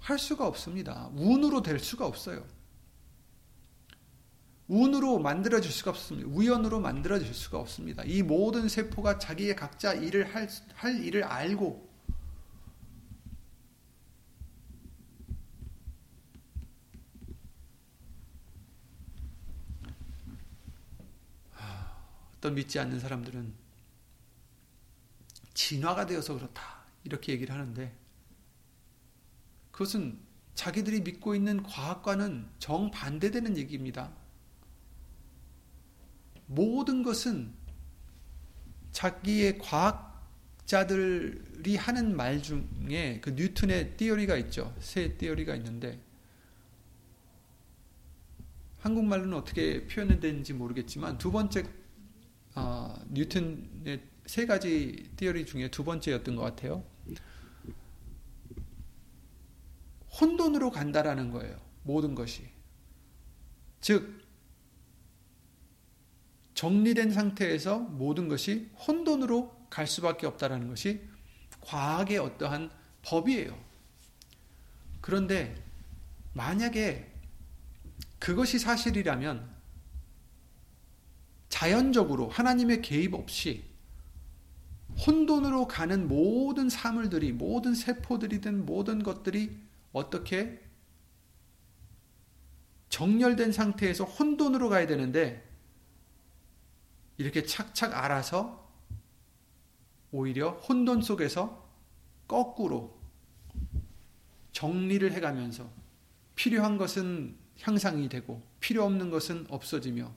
[0.00, 1.08] 할 수가 없습니다.
[1.12, 2.44] 운으로 될 수가 없어요.
[4.68, 6.28] 운으로 만들어질 수가 없습니다.
[6.28, 8.02] 우연으로 만들어질 수가 없습니다.
[8.04, 11.94] 이 모든 세포가 자기의 각자 일을 할, 할 일을 알고
[22.44, 23.54] 어떤 믿지 않는 사람들은
[25.54, 26.84] 진화가 되어서 그렇다.
[27.04, 27.96] 이렇게 얘기를 하는데
[29.70, 30.18] 그것은
[30.54, 34.12] 자기들이 믿고 있는 과학과는 정반대되는 얘기입니다.
[36.46, 37.52] 모든 것은
[38.92, 44.74] 자기의 과학자들이 하는 말 중에 그 뉴턴의 띠어리가 있죠.
[44.78, 46.00] 세 띠어리가 있는데
[48.78, 51.64] 한국말로는 어떻게 표현되는지 모르겠지만 두 번째
[52.54, 56.84] 어, 뉴턴의 세 가지 띠어리 중에 두 번째였던 것 같아요.
[60.20, 61.60] 혼돈으로 간다라는 거예요.
[61.82, 62.48] 모든 것이.
[63.80, 64.23] 즉,
[66.54, 71.02] 정리된 상태에서 모든 것이 혼돈으로 갈 수밖에 없다라는 것이
[71.60, 72.70] 과학의 어떠한
[73.02, 73.58] 법이에요.
[75.00, 75.54] 그런데
[76.32, 77.12] 만약에
[78.18, 79.52] 그것이 사실이라면
[81.48, 83.64] 자연적으로 하나님의 개입 없이
[85.06, 89.58] 혼돈으로 가는 모든 사물들이 모든 세포들이든 모든 것들이
[89.92, 90.60] 어떻게
[92.88, 95.53] 정렬된 상태에서 혼돈으로 가야 되는데
[97.16, 98.64] 이렇게 착착 알아서
[100.10, 101.68] 오히려 혼돈 속에서
[102.26, 102.98] 거꾸로
[104.52, 105.70] 정리를 해가면서
[106.34, 110.12] 필요한 것은 향상이 되고 필요 없는 것은 없어지며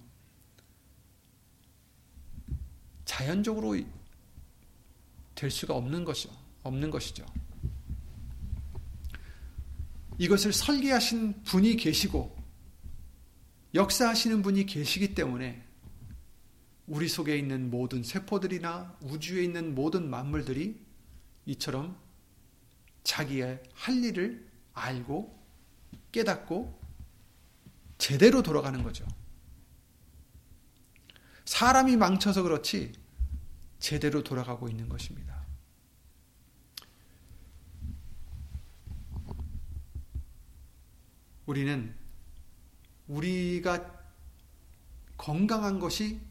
[3.06, 3.76] 자연적으로
[5.34, 6.36] 될 수가 없는 것이죠.
[6.64, 7.26] 없는 것이죠.
[10.18, 12.36] 이것을 설계하신 분이 계시고
[13.74, 15.67] 역사하시는 분이 계시기 때문에
[16.88, 20.80] 우리 속에 있는 모든 세포들이나 우주에 있는 모든 만물들이
[21.46, 21.98] 이처럼
[23.04, 25.38] 자기의 할 일을 알고
[26.12, 26.82] 깨닫고
[27.98, 29.06] 제대로 돌아가는 거죠.
[31.46, 32.94] 사람이 망쳐서 그렇지
[33.80, 35.46] 제대로 돌아가고 있는 것입니다.
[41.46, 41.96] 우리는
[43.08, 44.04] 우리가
[45.18, 46.27] 건강한 것이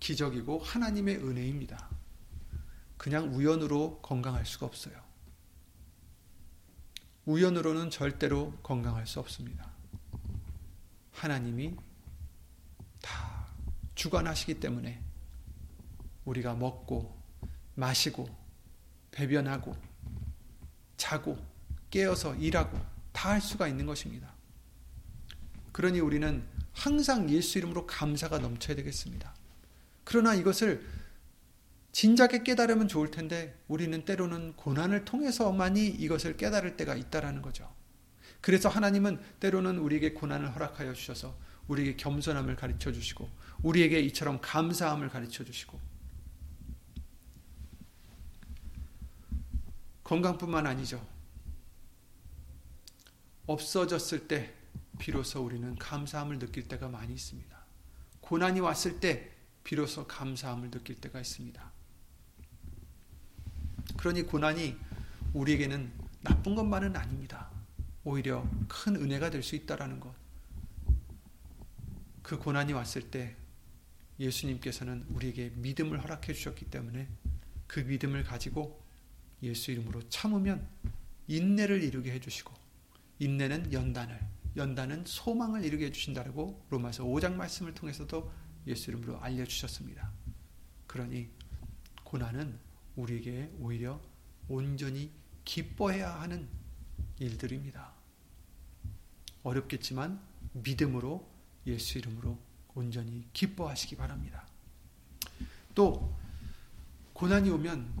[0.00, 1.88] 기적이고 하나님의 은혜입니다.
[2.96, 5.00] 그냥 우연으로 건강할 수가 없어요.
[7.26, 9.70] 우연으로는 절대로 건강할 수 없습니다.
[11.12, 11.76] 하나님이
[13.00, 13.46] 다
[13.94, 15.02] 주관하시기 때문에
[16.24, 17.16] 우리가 먹고
[17.74, 18.28] 마시고
[19.10, 19.76] 배변하고
[20.96, 21.38] 자고
[21.90, 22.78] 깨어서 일하고
[23.12, 24.32] 다 할 수가 있는 것입니다.
[25.72, 29.34] 그러니 우리는 항상 예수 이름으로 감사가 넘쳐야 되겠습니다.
[30.10, 30.84] 그러나 이것을
[31.92, 37.72] 진작에 깨달으면 좋을 텐데 우리는 때로는 고난을 통해서만이 이것을 깨달을 때가 있다라는 거죠.
[38.40, 43.30] 그래서 하나님은 때로는 우리에게 고난을 허락하여 주셔서 우리에게 겸손함을 가르쳐 주시고
[43.62, 45.78] 우리에게 이처럼 감사함을 가르쳐 주시고
[50.02, 51.06] 건강뿐만 아니죠.
[53.46, 54.52] 없어졌을 때
[54.98, 57.56] 비로소 우리는 감사함을 느낄 때가 많이 있습니다.
[58.22, 59.38] 고난이 왔을 때
[59.70, 61.72] 비로소 감사함을 느낄 때가 있습니다.
[63.96, 64.76] 그러니 고난이
[65.32, 67.48] 우리에게는 나쁜 것만은 아닙니다.
[68.02, 70.12] 오히려 큰 은혜가 될 수 있다라는 것.
[72.20, 73.36] 그 고난이 왔을 때
[74.18, 77.08] 예수님께서는 우리에게 믿음을 허락해 주셨기 때문에
[77.68, 78.82] 그 믿음을 가지고
[79.44, 80.68] 예수 이름으로 참으면
[81.28, 82.52] 인내를 이루게 해 주시고
[83.20, 84.18] 인내는 연단을
[84.56, 90.10] 연단은 소망을 이루게 해 주신다라고 로마서 5장 말씀을 통해서도 예수 이름으로 알려 주셨습니다.
[90.86, 91.28] 그러니
[92.04, 92.58] 고난은
[92.96, 94.00] 우리에게 오히려
[94.48, 95.10] 온전히
[95.44, 96.48] 기뻐해야 하는
[97.18, 97.92] 일들입니다.
[99.42, 100.20] 어렵겠지만
[100.52, 101.26] 믿음으로
[101.66, 102.38] 예수 이름으로
[102.74, 104.46] 온전히 기뻐하시기 바랍니다.
[105.74, 106.16] 또
[107.12, 107.92] 고난이 오면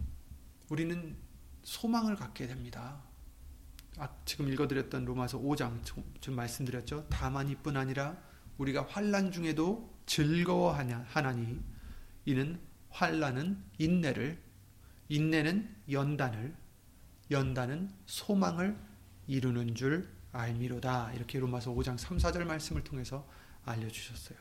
[0.68, 1.16] 우리는
[1.62, 3.02] 소망을 갖게 됩니다.
[3.98, 5.84] 아, 지금 읽어드렸던 로마서 5장
[6.20, 7.06] 좀 말씀드렸죠.
[7.10, 8.16] 다만 이뿐 아니라
[8.58, 11.60] 우리가 환란 중에도 즐거워하나니
[12.24, 14.42] 이는 환란은 인내를
[15.08, 16.52] 인내는 연단을
[17.30, 18.76] 연단은 소망을
[19.28, 21.12] 이루는 줄 알미로다.
[21.12, 23.24] 이렇게 로마서 5장 3, 4절 말씀을 통해서
[23.64, 24.36] 알려 주셨어요.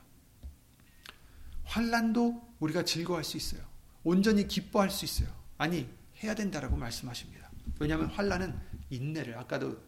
[1.66, 3.62] 환란도 우리가 즐거워할 수 있어요.
[4.04, 5.30] 온전히 기뻐할 수 있어요.
[5.60, 5.88] 아니
[6.24, 7.52] 해야 된다라고 말씀하십니다.
[7.80, 9.80] 왜냐하면 환란은 인내를 아까도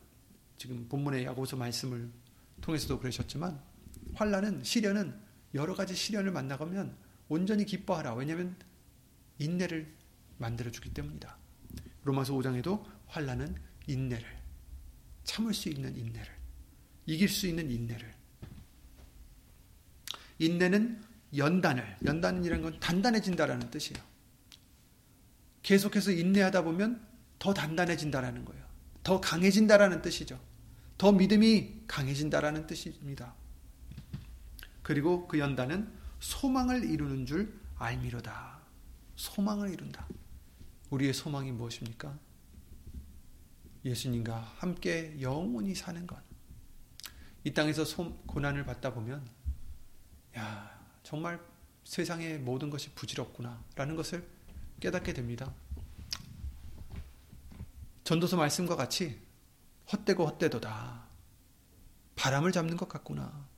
[0.58, 2.12] 지금 본문의 야고보서 말씀을
[2.62, 3.60] 통해서도 그러셨지만
[4.14, 6.96] 환란은 시련은 여러 가지 시련을 만나가면
[7.30, 8.14] 온전히 기뻐하라.
[8.16, 8.56] 왜냐하면
[9.38, 9.92] 인내를
[10.38, 11.38] 만들어 주기 때문이다.
[12.04, 13.56] 로마서 5장에도 환란은
[13.88, 14.26] 인내를
[15.24, 16.28] 참을 수 있는 인내를
[17.06, 18.14] 이길 수 있는 인내를
[20.40, 21.02] 인내는
[21.38, 24.04] 연단을 연단이라는 건 단단해진다라는 뜻이에요.
[25.62, 27.06] 계속해서 인내하다 보면
[27.40, 28.64] 더 단단해진다라는 거예요.
[29.04, 30.40] 더 강해진다라는 뜻이죠.
[30.98, 33.36] 더 믿음이 강해진다라는 뜻입니다.
[34.92, 38.60] 그리고 그 연단은 소망을 이루는 줄 알미로다.
[39.16, 40.06] 소망을 이룬다.
[40.90, 42.20] 우리의 소망이 무엇입니까?
[43.86, 46.22] 예수님과 함께 영원히 사는 것.
[47.46, 47.86] 이 땅에서
[48.26, 49.26] 고난을 받다 보면,
[50.36, 51.40] 야, 정말
[51.86, 53.64] 세상의 모든 것이 부질없구나.
[53.76, 54.28] 라는 것을
[54.82, 55.54] 깨닫게 됩니다.
[58.04, 59.22] 전도서 말씀과 같이
[59.94, 61.06] 헛되고 헛되도다.
[62.18, 63.51] 바람을 잡는 것 같구나.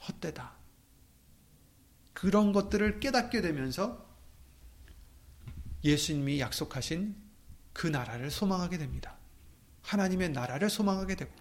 [0.00, 0.54] 헛되다.
[2.12, 4.06] 그런 것들을 깨닫게 되면서
[5.84, 7.14] 예수님이 약속하신
[7.72, 9.16] 그 나라를 소망하게 됩니다.
[9.82, 11.32] 하나님의 나라를 소망하게 되고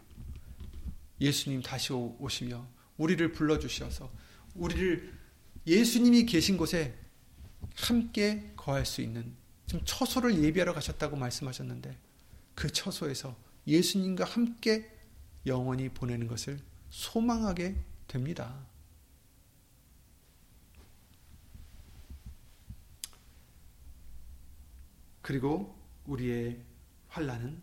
[1.20, 4.12] 예수님 다시 오시며 우리를 불러주셔서
[4.54, 5.13] 우리를
[5.65, 6.94] 예수님이 계신 곳에
[7.76, 9.34] 함께 거할 수 있는
[9.65, 11.98] 지금 처소를 예비하러 가셨다고 말씀하셨는데
[12.54, 13.36] 그 처소에서
[13.68, 14.91] 예수님과 함께
[15.46, 17.76] 영원히 보내는 것을 소망하게
[18.15, 18.65] 됩니다.
[25.21, 26.63] 그리고 우리의
[27.10, 27.62] 환란은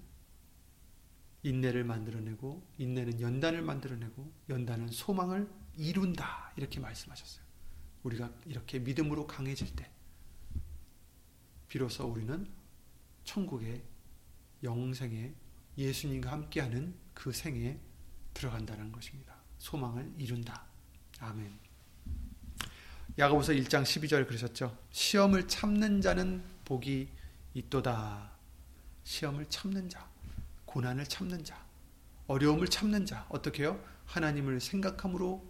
[1.42, 7.44] 인내를 만들어내고 인내는 연단을 만들어내고 연단은 소망을 이룬다 이렇게 말씀하셨어요.
[8.02, 9.90] 우리가 이렇게 믿음으로 강해질 때
[11.68, 12.46] 비로소 우리는
[13.24, 13.82] 천국의
[14.62, 15.34] 영생에
[15.78, 17.80] 예수님과 함께하는 그 생에
[18.34, 19.41] 들어간다는 것입니다.
[19.62, 20.64] 소망을 이룬다.
[21.20, 21.57] 아멘.
[23.16, 24.77] 야고보서 1장 12절 그러셨죠.
[24.90, 27.09] 시험을 참는 자는 복이
[27.55, 28.29] 있도다.
[29.05, 30.05] 시험을 참는 자,
[30.64, 31.64] 고난을 참는 자,
[32.27, 33.81] 어려움을 참는 자, 어떻게요?
[34.07, 35.44] 하나님을 생각함으로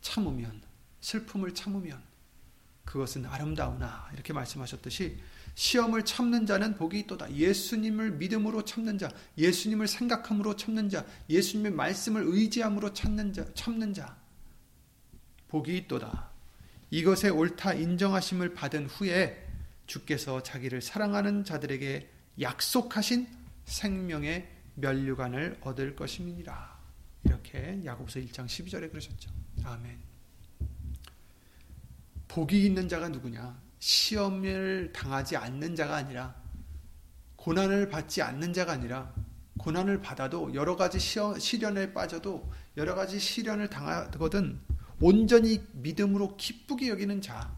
[0.00, 0.62] 참으면,
[1.02, 2.02] 슬픔을 참으면,
[2.86, 5.20] 그것은 아름다우나, 이렇게 말씀하셨듯이,
[5.54, 7.32] 시험을 참는 자는 복이 있도다.
[7.34, 14.16] 예수님을 믿음으로 참는 자, 예수님을 생각함으로 참는 자, 예수님의 말씀을 의지함으로 참는 자, 참는 자,
[15.48, 16.30] 복이 있도다.
[16.90, 19.46] 이것에 옳다 인정하심을 받은 후에
[19.86, 22.08] 주께서 자기를 사랑하는 자들에게
[22.40, 23.28] 약속하신
[23.64, 26.80] 생명의 면류관을 얻을 것임이니라.
[27.24, 29.30] 이렇게 야고보서 1장 12절에 그러셨죠.
[29.64, 29.98] 아멘.
[32.28, 33.69] 복이 있는 자가 누구냐?
[33.80, 36.34] 시험을 당하지 않는 자가 아니라
[37.36, 39.12] 고난을 받지 않는 자가 아니라
[39.58, 44.60] 고난을 받아도 여러 가지 시련에 빠져도 여러 가지 시련을 당하거든
[45.00, 47.54] 온전히 믿음으로 기쁘게 여기는 자,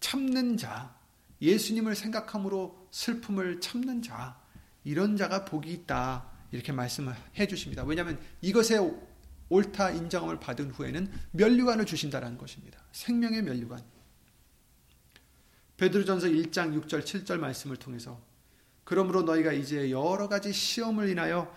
[0.00, 0.94] 참는 자,
[1.40, 4.40] 예수님을 생각함으로 슬픔을 참는 자,
[4.82, 6.30] 이런 자가 복이 있다.
[6.50, 7.82] 이렇게 말씀을 해 주십니다.
[7.84, 8.78] 왜냐하면 이것에
[9.48, 12.78] 옳다 인정함을 받은 후에는 면류관을 주신다는 것입니다.
[12.92, 13.93] 생명의 면류관.
[15.76, 18.20] 베드로전서 1장 6절 7절 말씀을 통해서
[18.84, 21.54] 그러므로 너희가 이제 여러 가지 시험을 인하여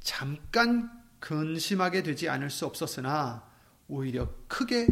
[0.00, 3.48] 잠깐 근심하게 되지 않을 수 없었으나
[3.88, 4.86] 오히려 크게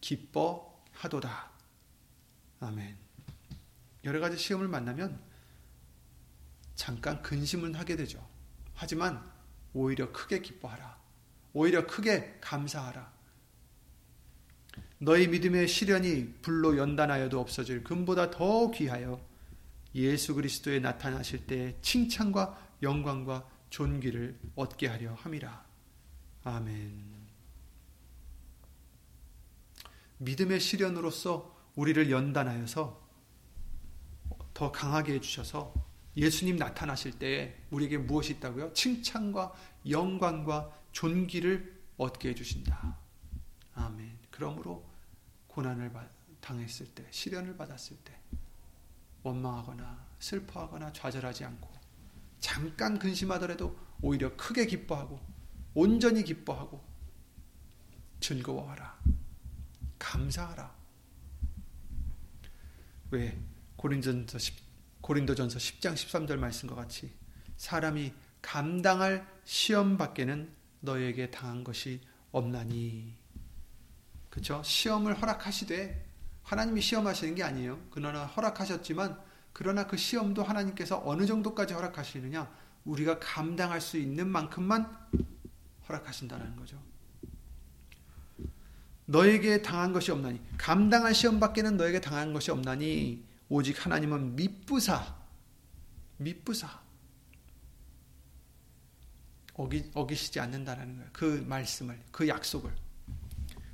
[0.00, 1.50] 기뻐하도다.
[2.60, 2.96] 아멘.
[4.04, 5.20] 여러 가지 시험을 만나면
[6.74, 8.24] 잠깐 근심은 하게 되죠.
[8.74, 9.28] 하지만
[9.72, 10.98] 오히려 크게 기뻐하라.
[11.52, 13.17] 오히려 크게 감사하라.
[14.98, 19.20] 너희 믿음의 시련이 불로 연단하여도 없어질 금보다 더 귀하여
[19.94, 25.64] 예수 그리스도에 나타나실 때 칭찬과 영광과 존귀를 얻게 하려 함이라.
[26.44, 27.18] 아멘.
[30.18, 33.08] 믿음의 시련으로서 우리를 연단하여서
[34.52, 35.72] 더 강하게 해주셔서
[36.16, 38.72] 예수님 나타나실 때 우리에게 무엇이 있다고요?
[38.72, 39.52] 칭찬과
[39.88, 42.98] 영광과 존귀를 얻게 해주신다.
[43.74, 44.17] 아멘.
[44.38, 44.88] 그러므로
[45.48, 45.92] 고난을
[46.40, 48.16] 당했을 때, 시련을 받았을 때,
[49.24, 51.68] 원망하거나 슬퍼하거나 좌절하지 않고,
[52.38, 55.20] 잠깐 근심하더라도 오히려 크게 기뻐하고,
[55.74, 56.84] 온전히 기뻐하고,
[58.20, 59.00] 즐거워하라.
[59.98, 60.72] 감사하라.
[63.10, 63.42] 왜
[63.74, 64.54] 고린도전서 10,
[65.00, 67.12] 고린도전서 10장 13절 말씀과 같이
[67.56, 73.17] 사람이 감당할 시험 밖에는 너에게 당한 것이 없나니
[74.30, 74.62] 그렇죠?
[74.62, 76.06] 시험을 허락하시되
[76.42, 77.78] 하나님이 시험하시는 게 아니에요.
[77.90, 79.18] 그러나 허락하셨지만
[79.52, 82.50] 그러나 그 시험도 하나님께서 어느 정도까지 허락하시느냐
[82.84, 84.90] 우리가 감당할 수 있는 만큼만
[85.88, 86.80] 허락하신다는 거죠.
[89.04, 95.16] 너에게 당한 것이 없나니 감당한 시험 밖에는 너에게 당한 것이 없나니 오직 하나님은 미쁘사
[96.18, 96.80] 미쁘사
[99.54, 101.10] 어기, 어기시지 않는다라는 거예요.
[101.12, 102.72] 그 말씀을 그 약속을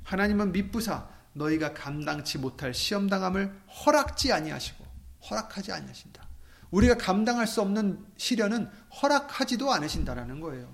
[0.05, 4.85] 하나님은 미쁘사 너희가 감당치 못할 시험 당함을 허락지 아니하시고
[5.29, 6.25] 허락하지 아니하신다.
[6.71, 8.67] 우리가 감당할 수 없는 시련은
[9.01, 10.73] 허락하지도 않으신다라는 거예요.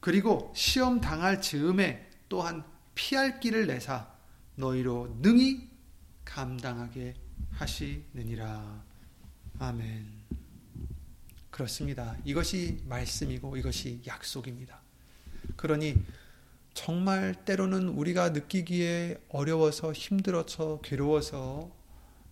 [0.00, 2.64] 그리고 시험 당할 즈음에 또한
[2.94, 4.08] 피할 길을 내사
[4.56, 5.68] 너희로 능히
[6.24, 7.14] 감당하게
[7.52, 8.82] 하시느니라.
[9.58, 10.06] 아멘.
[11.50, 12.16] 그렇습니다.
[12.24, 14.80] 이것이 말씀이고 이것이 약속입니다.
[15.56, 15.96] 그러니
[16.78, 21.76] 정말 때로는 우리가 느끼기에 어려워서 힘들어서 괴로워서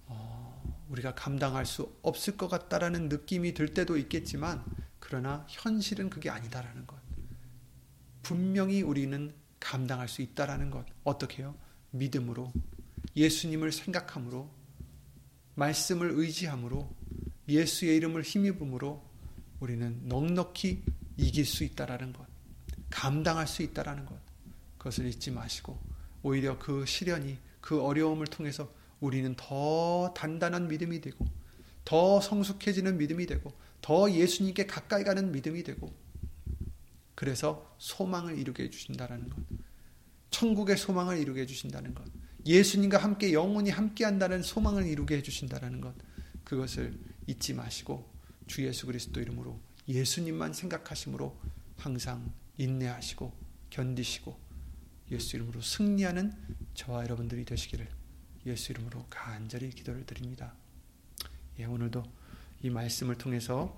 [0.07, 4.65] 어, 우리가 감당할 수 없을 것 같다라는 느낌이 들 때도 있겠지만
[5.01, 6.97] 그러나 현실은 그게 아니다라는 것.
[8.23, 10.87] 분명히 우리는 감당할 수 있다라는 것.
[11.03, 11.57] 어떻게요?
[11.91, 12.53] 믿음으로
[13.17, 14.49] 예수님을 생각함으로
[15.57, 16.89] 말씀을 의지함으로
[17.49, 19.05] 예수의 이름을 힘입음으로
[19.59, 20.85] 우리는 넉넉히
[21.17, 22.25] 이길 수 있다라는 것.
[22.91, 24.26] 감당할 수 있다라는 것.
[24.87, 25.79] 그것을 잊지 마시고
[26.23, 31.27] 오히려 그 시련이 그 어려움을 통해서 우리는 더 단단한 믿음이 되고
[31.85, 35.93] 더 성숙해지는 믿음이 되고 더 예수님께 가까이 가는 믿음이 되고
[37.17, 39.43] 그래서 소망을 이루게 해주신다는 것.
[40.31, 42.05] 천국의 소망을 이루게 해주신다는 것.
[42.45, 45.95] 예수님과 함께 영원히 함께 한다는 소망을 이루게 해주신다는 것.
[46.45, 48.09] 그것을 잊지 마시고
[48.47, 49.59] 주 예수 그리스도 이름으로
[49.89, 51.37] 예수님만 생각하심으로
[51.77, 53.33] 항상 인내하시고
[53.71, 54.46] 견디시고
[55.11, 56.33] 예수 이름으로 승리하는
[56.75, 57.89] 저와 여러분들이 되시기를
[58.47, 60.55] 예수 이름으로 간절히 기도를 드립니다.
[61.59, 62.03] 예, 오늘도
[62.63, 63.77] 이 말씀을 통해서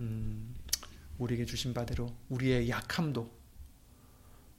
[0.00, 0.54] 음,
[1.18, 3.30] 우리에게 주신 바대로 우리의 약함도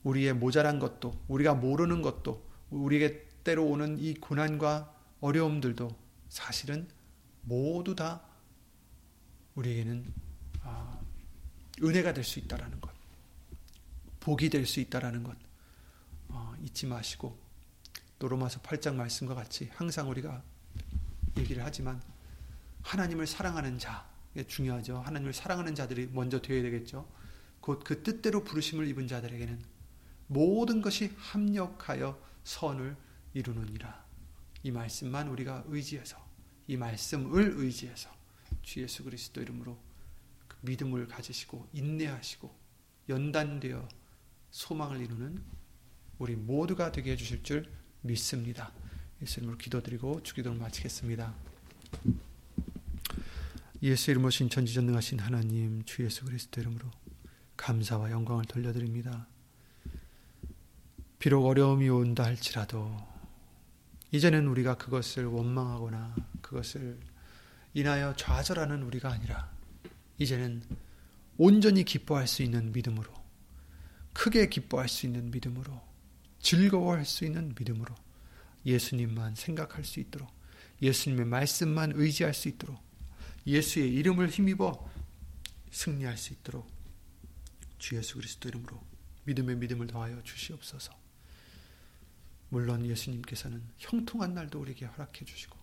[0.04, 5.90] 우리의 모자란 것도 우리가 모르는 것도 우리에게 때로 오는 이 고난과 어려움들도
[6.30, 6.88] 사실은
[7.44, 8.22] 모두 다
[9.56, 10.14] 우리에게는
[10.64, 11.00] 아,
[11.82, 12.92] 은혜가 될 수 있다라는 것,
[14.20, 15.47] 복이 될 수 있다라는 것 어,
[16.64, 17.38] 잊지 마시고
[18.20, 20.44] 또 로마서 8장 말씀과 같이 항상 우리가
[21.38, 22.02] 얘기를 하지만
[22.82, 24.10] 하나님을 사랑하는 자
[24.48, 25.00] 중요하죠.
[25.00, 27.08] 하나님을 사랑하는 자들이 먼저 되어야 되겠죠.
[27.62, 29.62] 곧 그 뜻대로 부르심을 입은 자들에게는
[30.28, 32.96] 모든 것이 합력하여 선을
[33.34, 34.06] 이루느니라.
[34.64, 36.18] 이 말씀만 우리가 의지해서
[36.68, 38.10] 이 말씀을 의지해서
[38.62, 39.78] 주 예수 그리스도 이름으로
[40.48, 42.54] 그 믿음을 가지시고 인내하시고
[43.10, 43.88] 연단되어
[44.52, 45.44] 소망을 이루는
[46.20, 47.66] 우리 모두가 되게 해주실 줄
[48.02, 48.72] 믿습니다.
[49.22, 51.34] 예수 이름으로 기도드리고 주기도를 마치겠습니다.
[53.84, 56.90] 예수 이름으로 신천지전능하신 하나님 주 예수 그리스도 이름으로
[57.56, 59.28] 감사와 영광을 돌려드립니다.
[61.20, 62.96] 비록 어려움이 온다 할지라도
[64.12, 67.00] 이제는 우리가 그것을 원망하거나 그것을
[67.74, 69.52] 인하여 좌절하는 우리가 아니라
[70.18, 70.64] 이제는
[71.38, 73.14] 온전히 기뻐할 수 있는 믿음으로
[74.14, 75.87] 크게 기뻐할 수 있는 믿음으로
[76.40, 77.94] 즐거워할 수 있는 믿음으로
[78.66, 80.30] 예수님만 생각할 수 있도록
[80.82, 82.80] 예수님의 말씀만 의지할 수 있도록
[83.46, 84.90] 예수의 이름을 힘입어
[85.72, 86.68] 승리할 수 있도록
[87.80, 88.82] 주 예수 그리스도 이름으로
[89.26, 90.94] 믿음의 믿음을 더하여 주시옵소서.
[92.50, 95.58] 물론 예수님께서는 형통한 날도 우리에게 허락해 주시고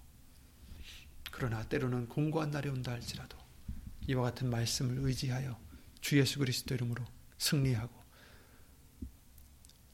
[1.30, 3.38] 그러나 때로는 공고한 날이 온다 할지라도
[4.06, 5.58] 이와 같은 말씀을 의지하여
[6.00, 7.04] 주 예수 그리스도 이름으로
[7.38, 8.03] 승리하고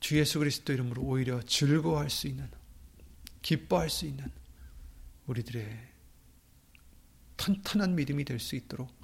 [0.01, 2.51] 주 예수 그리스도 이름으로 오히려 즐거워할 수 있는
[3.43, 4.31] 기뻐할 수 있는
[5.27, 5.89] 우리들의
[7.37, 8.99] 탄탄한 믿음이 될 수 있도록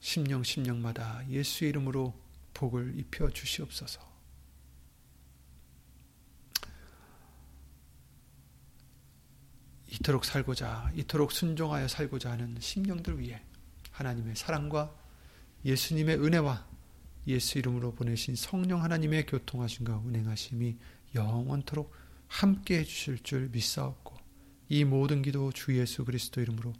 [0.00, 2.14] 심령 심령마다 예수의 이름으로
[2.54, 4.00] 복을 입혀 주시옵소서.
[9.88, 13.42] 이토록 살고자, 이토록 순종하여 살고자 하는 심령들 위해
[13.92, 14.94] 하나님의 사랑과
[15.64, 16.75] 예수님의 은혜와
[17.26, 20.76] 예수 이름으로 보내신 성령 하나님의 교통하심과 운행하심이
[21.14, 21.92] 영원토록
[22.28, 24.16] 함께 해주실 줄 믿사옵고
[24.68, 26.72] 이 모든 기도 주 예수 그리스도 이름으로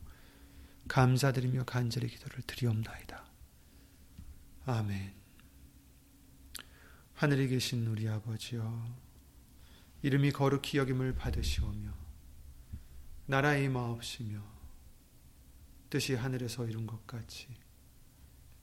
[0.89, 3.25] 감사드리며 간절히 기도를 드리옵나이다.
[4.67, 5.15] 아멘.
[7.15, 8.97] 하늘에 계신 우리 아버지여,
[10.03, 11.91] 이름이 거룩히 여김을 받으시오며,
[13.27, 14.41] 나라의 마옵시며,
[15.89, 17.49] 뜻이 하늘에서 이룬 것 같이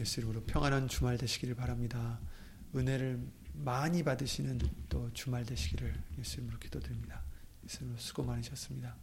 [0.00, 2.18] 예수 이름으로 평안한 주말 되시기를 바랍니다.
[2.74, 3.20] 은혜를
[3.52, 7.22] 많이 받으시는 또 주말 되시기를 예수님으로 기도드립니다.
[7.64, 8.96] 예수님 수고 많으셨습니다.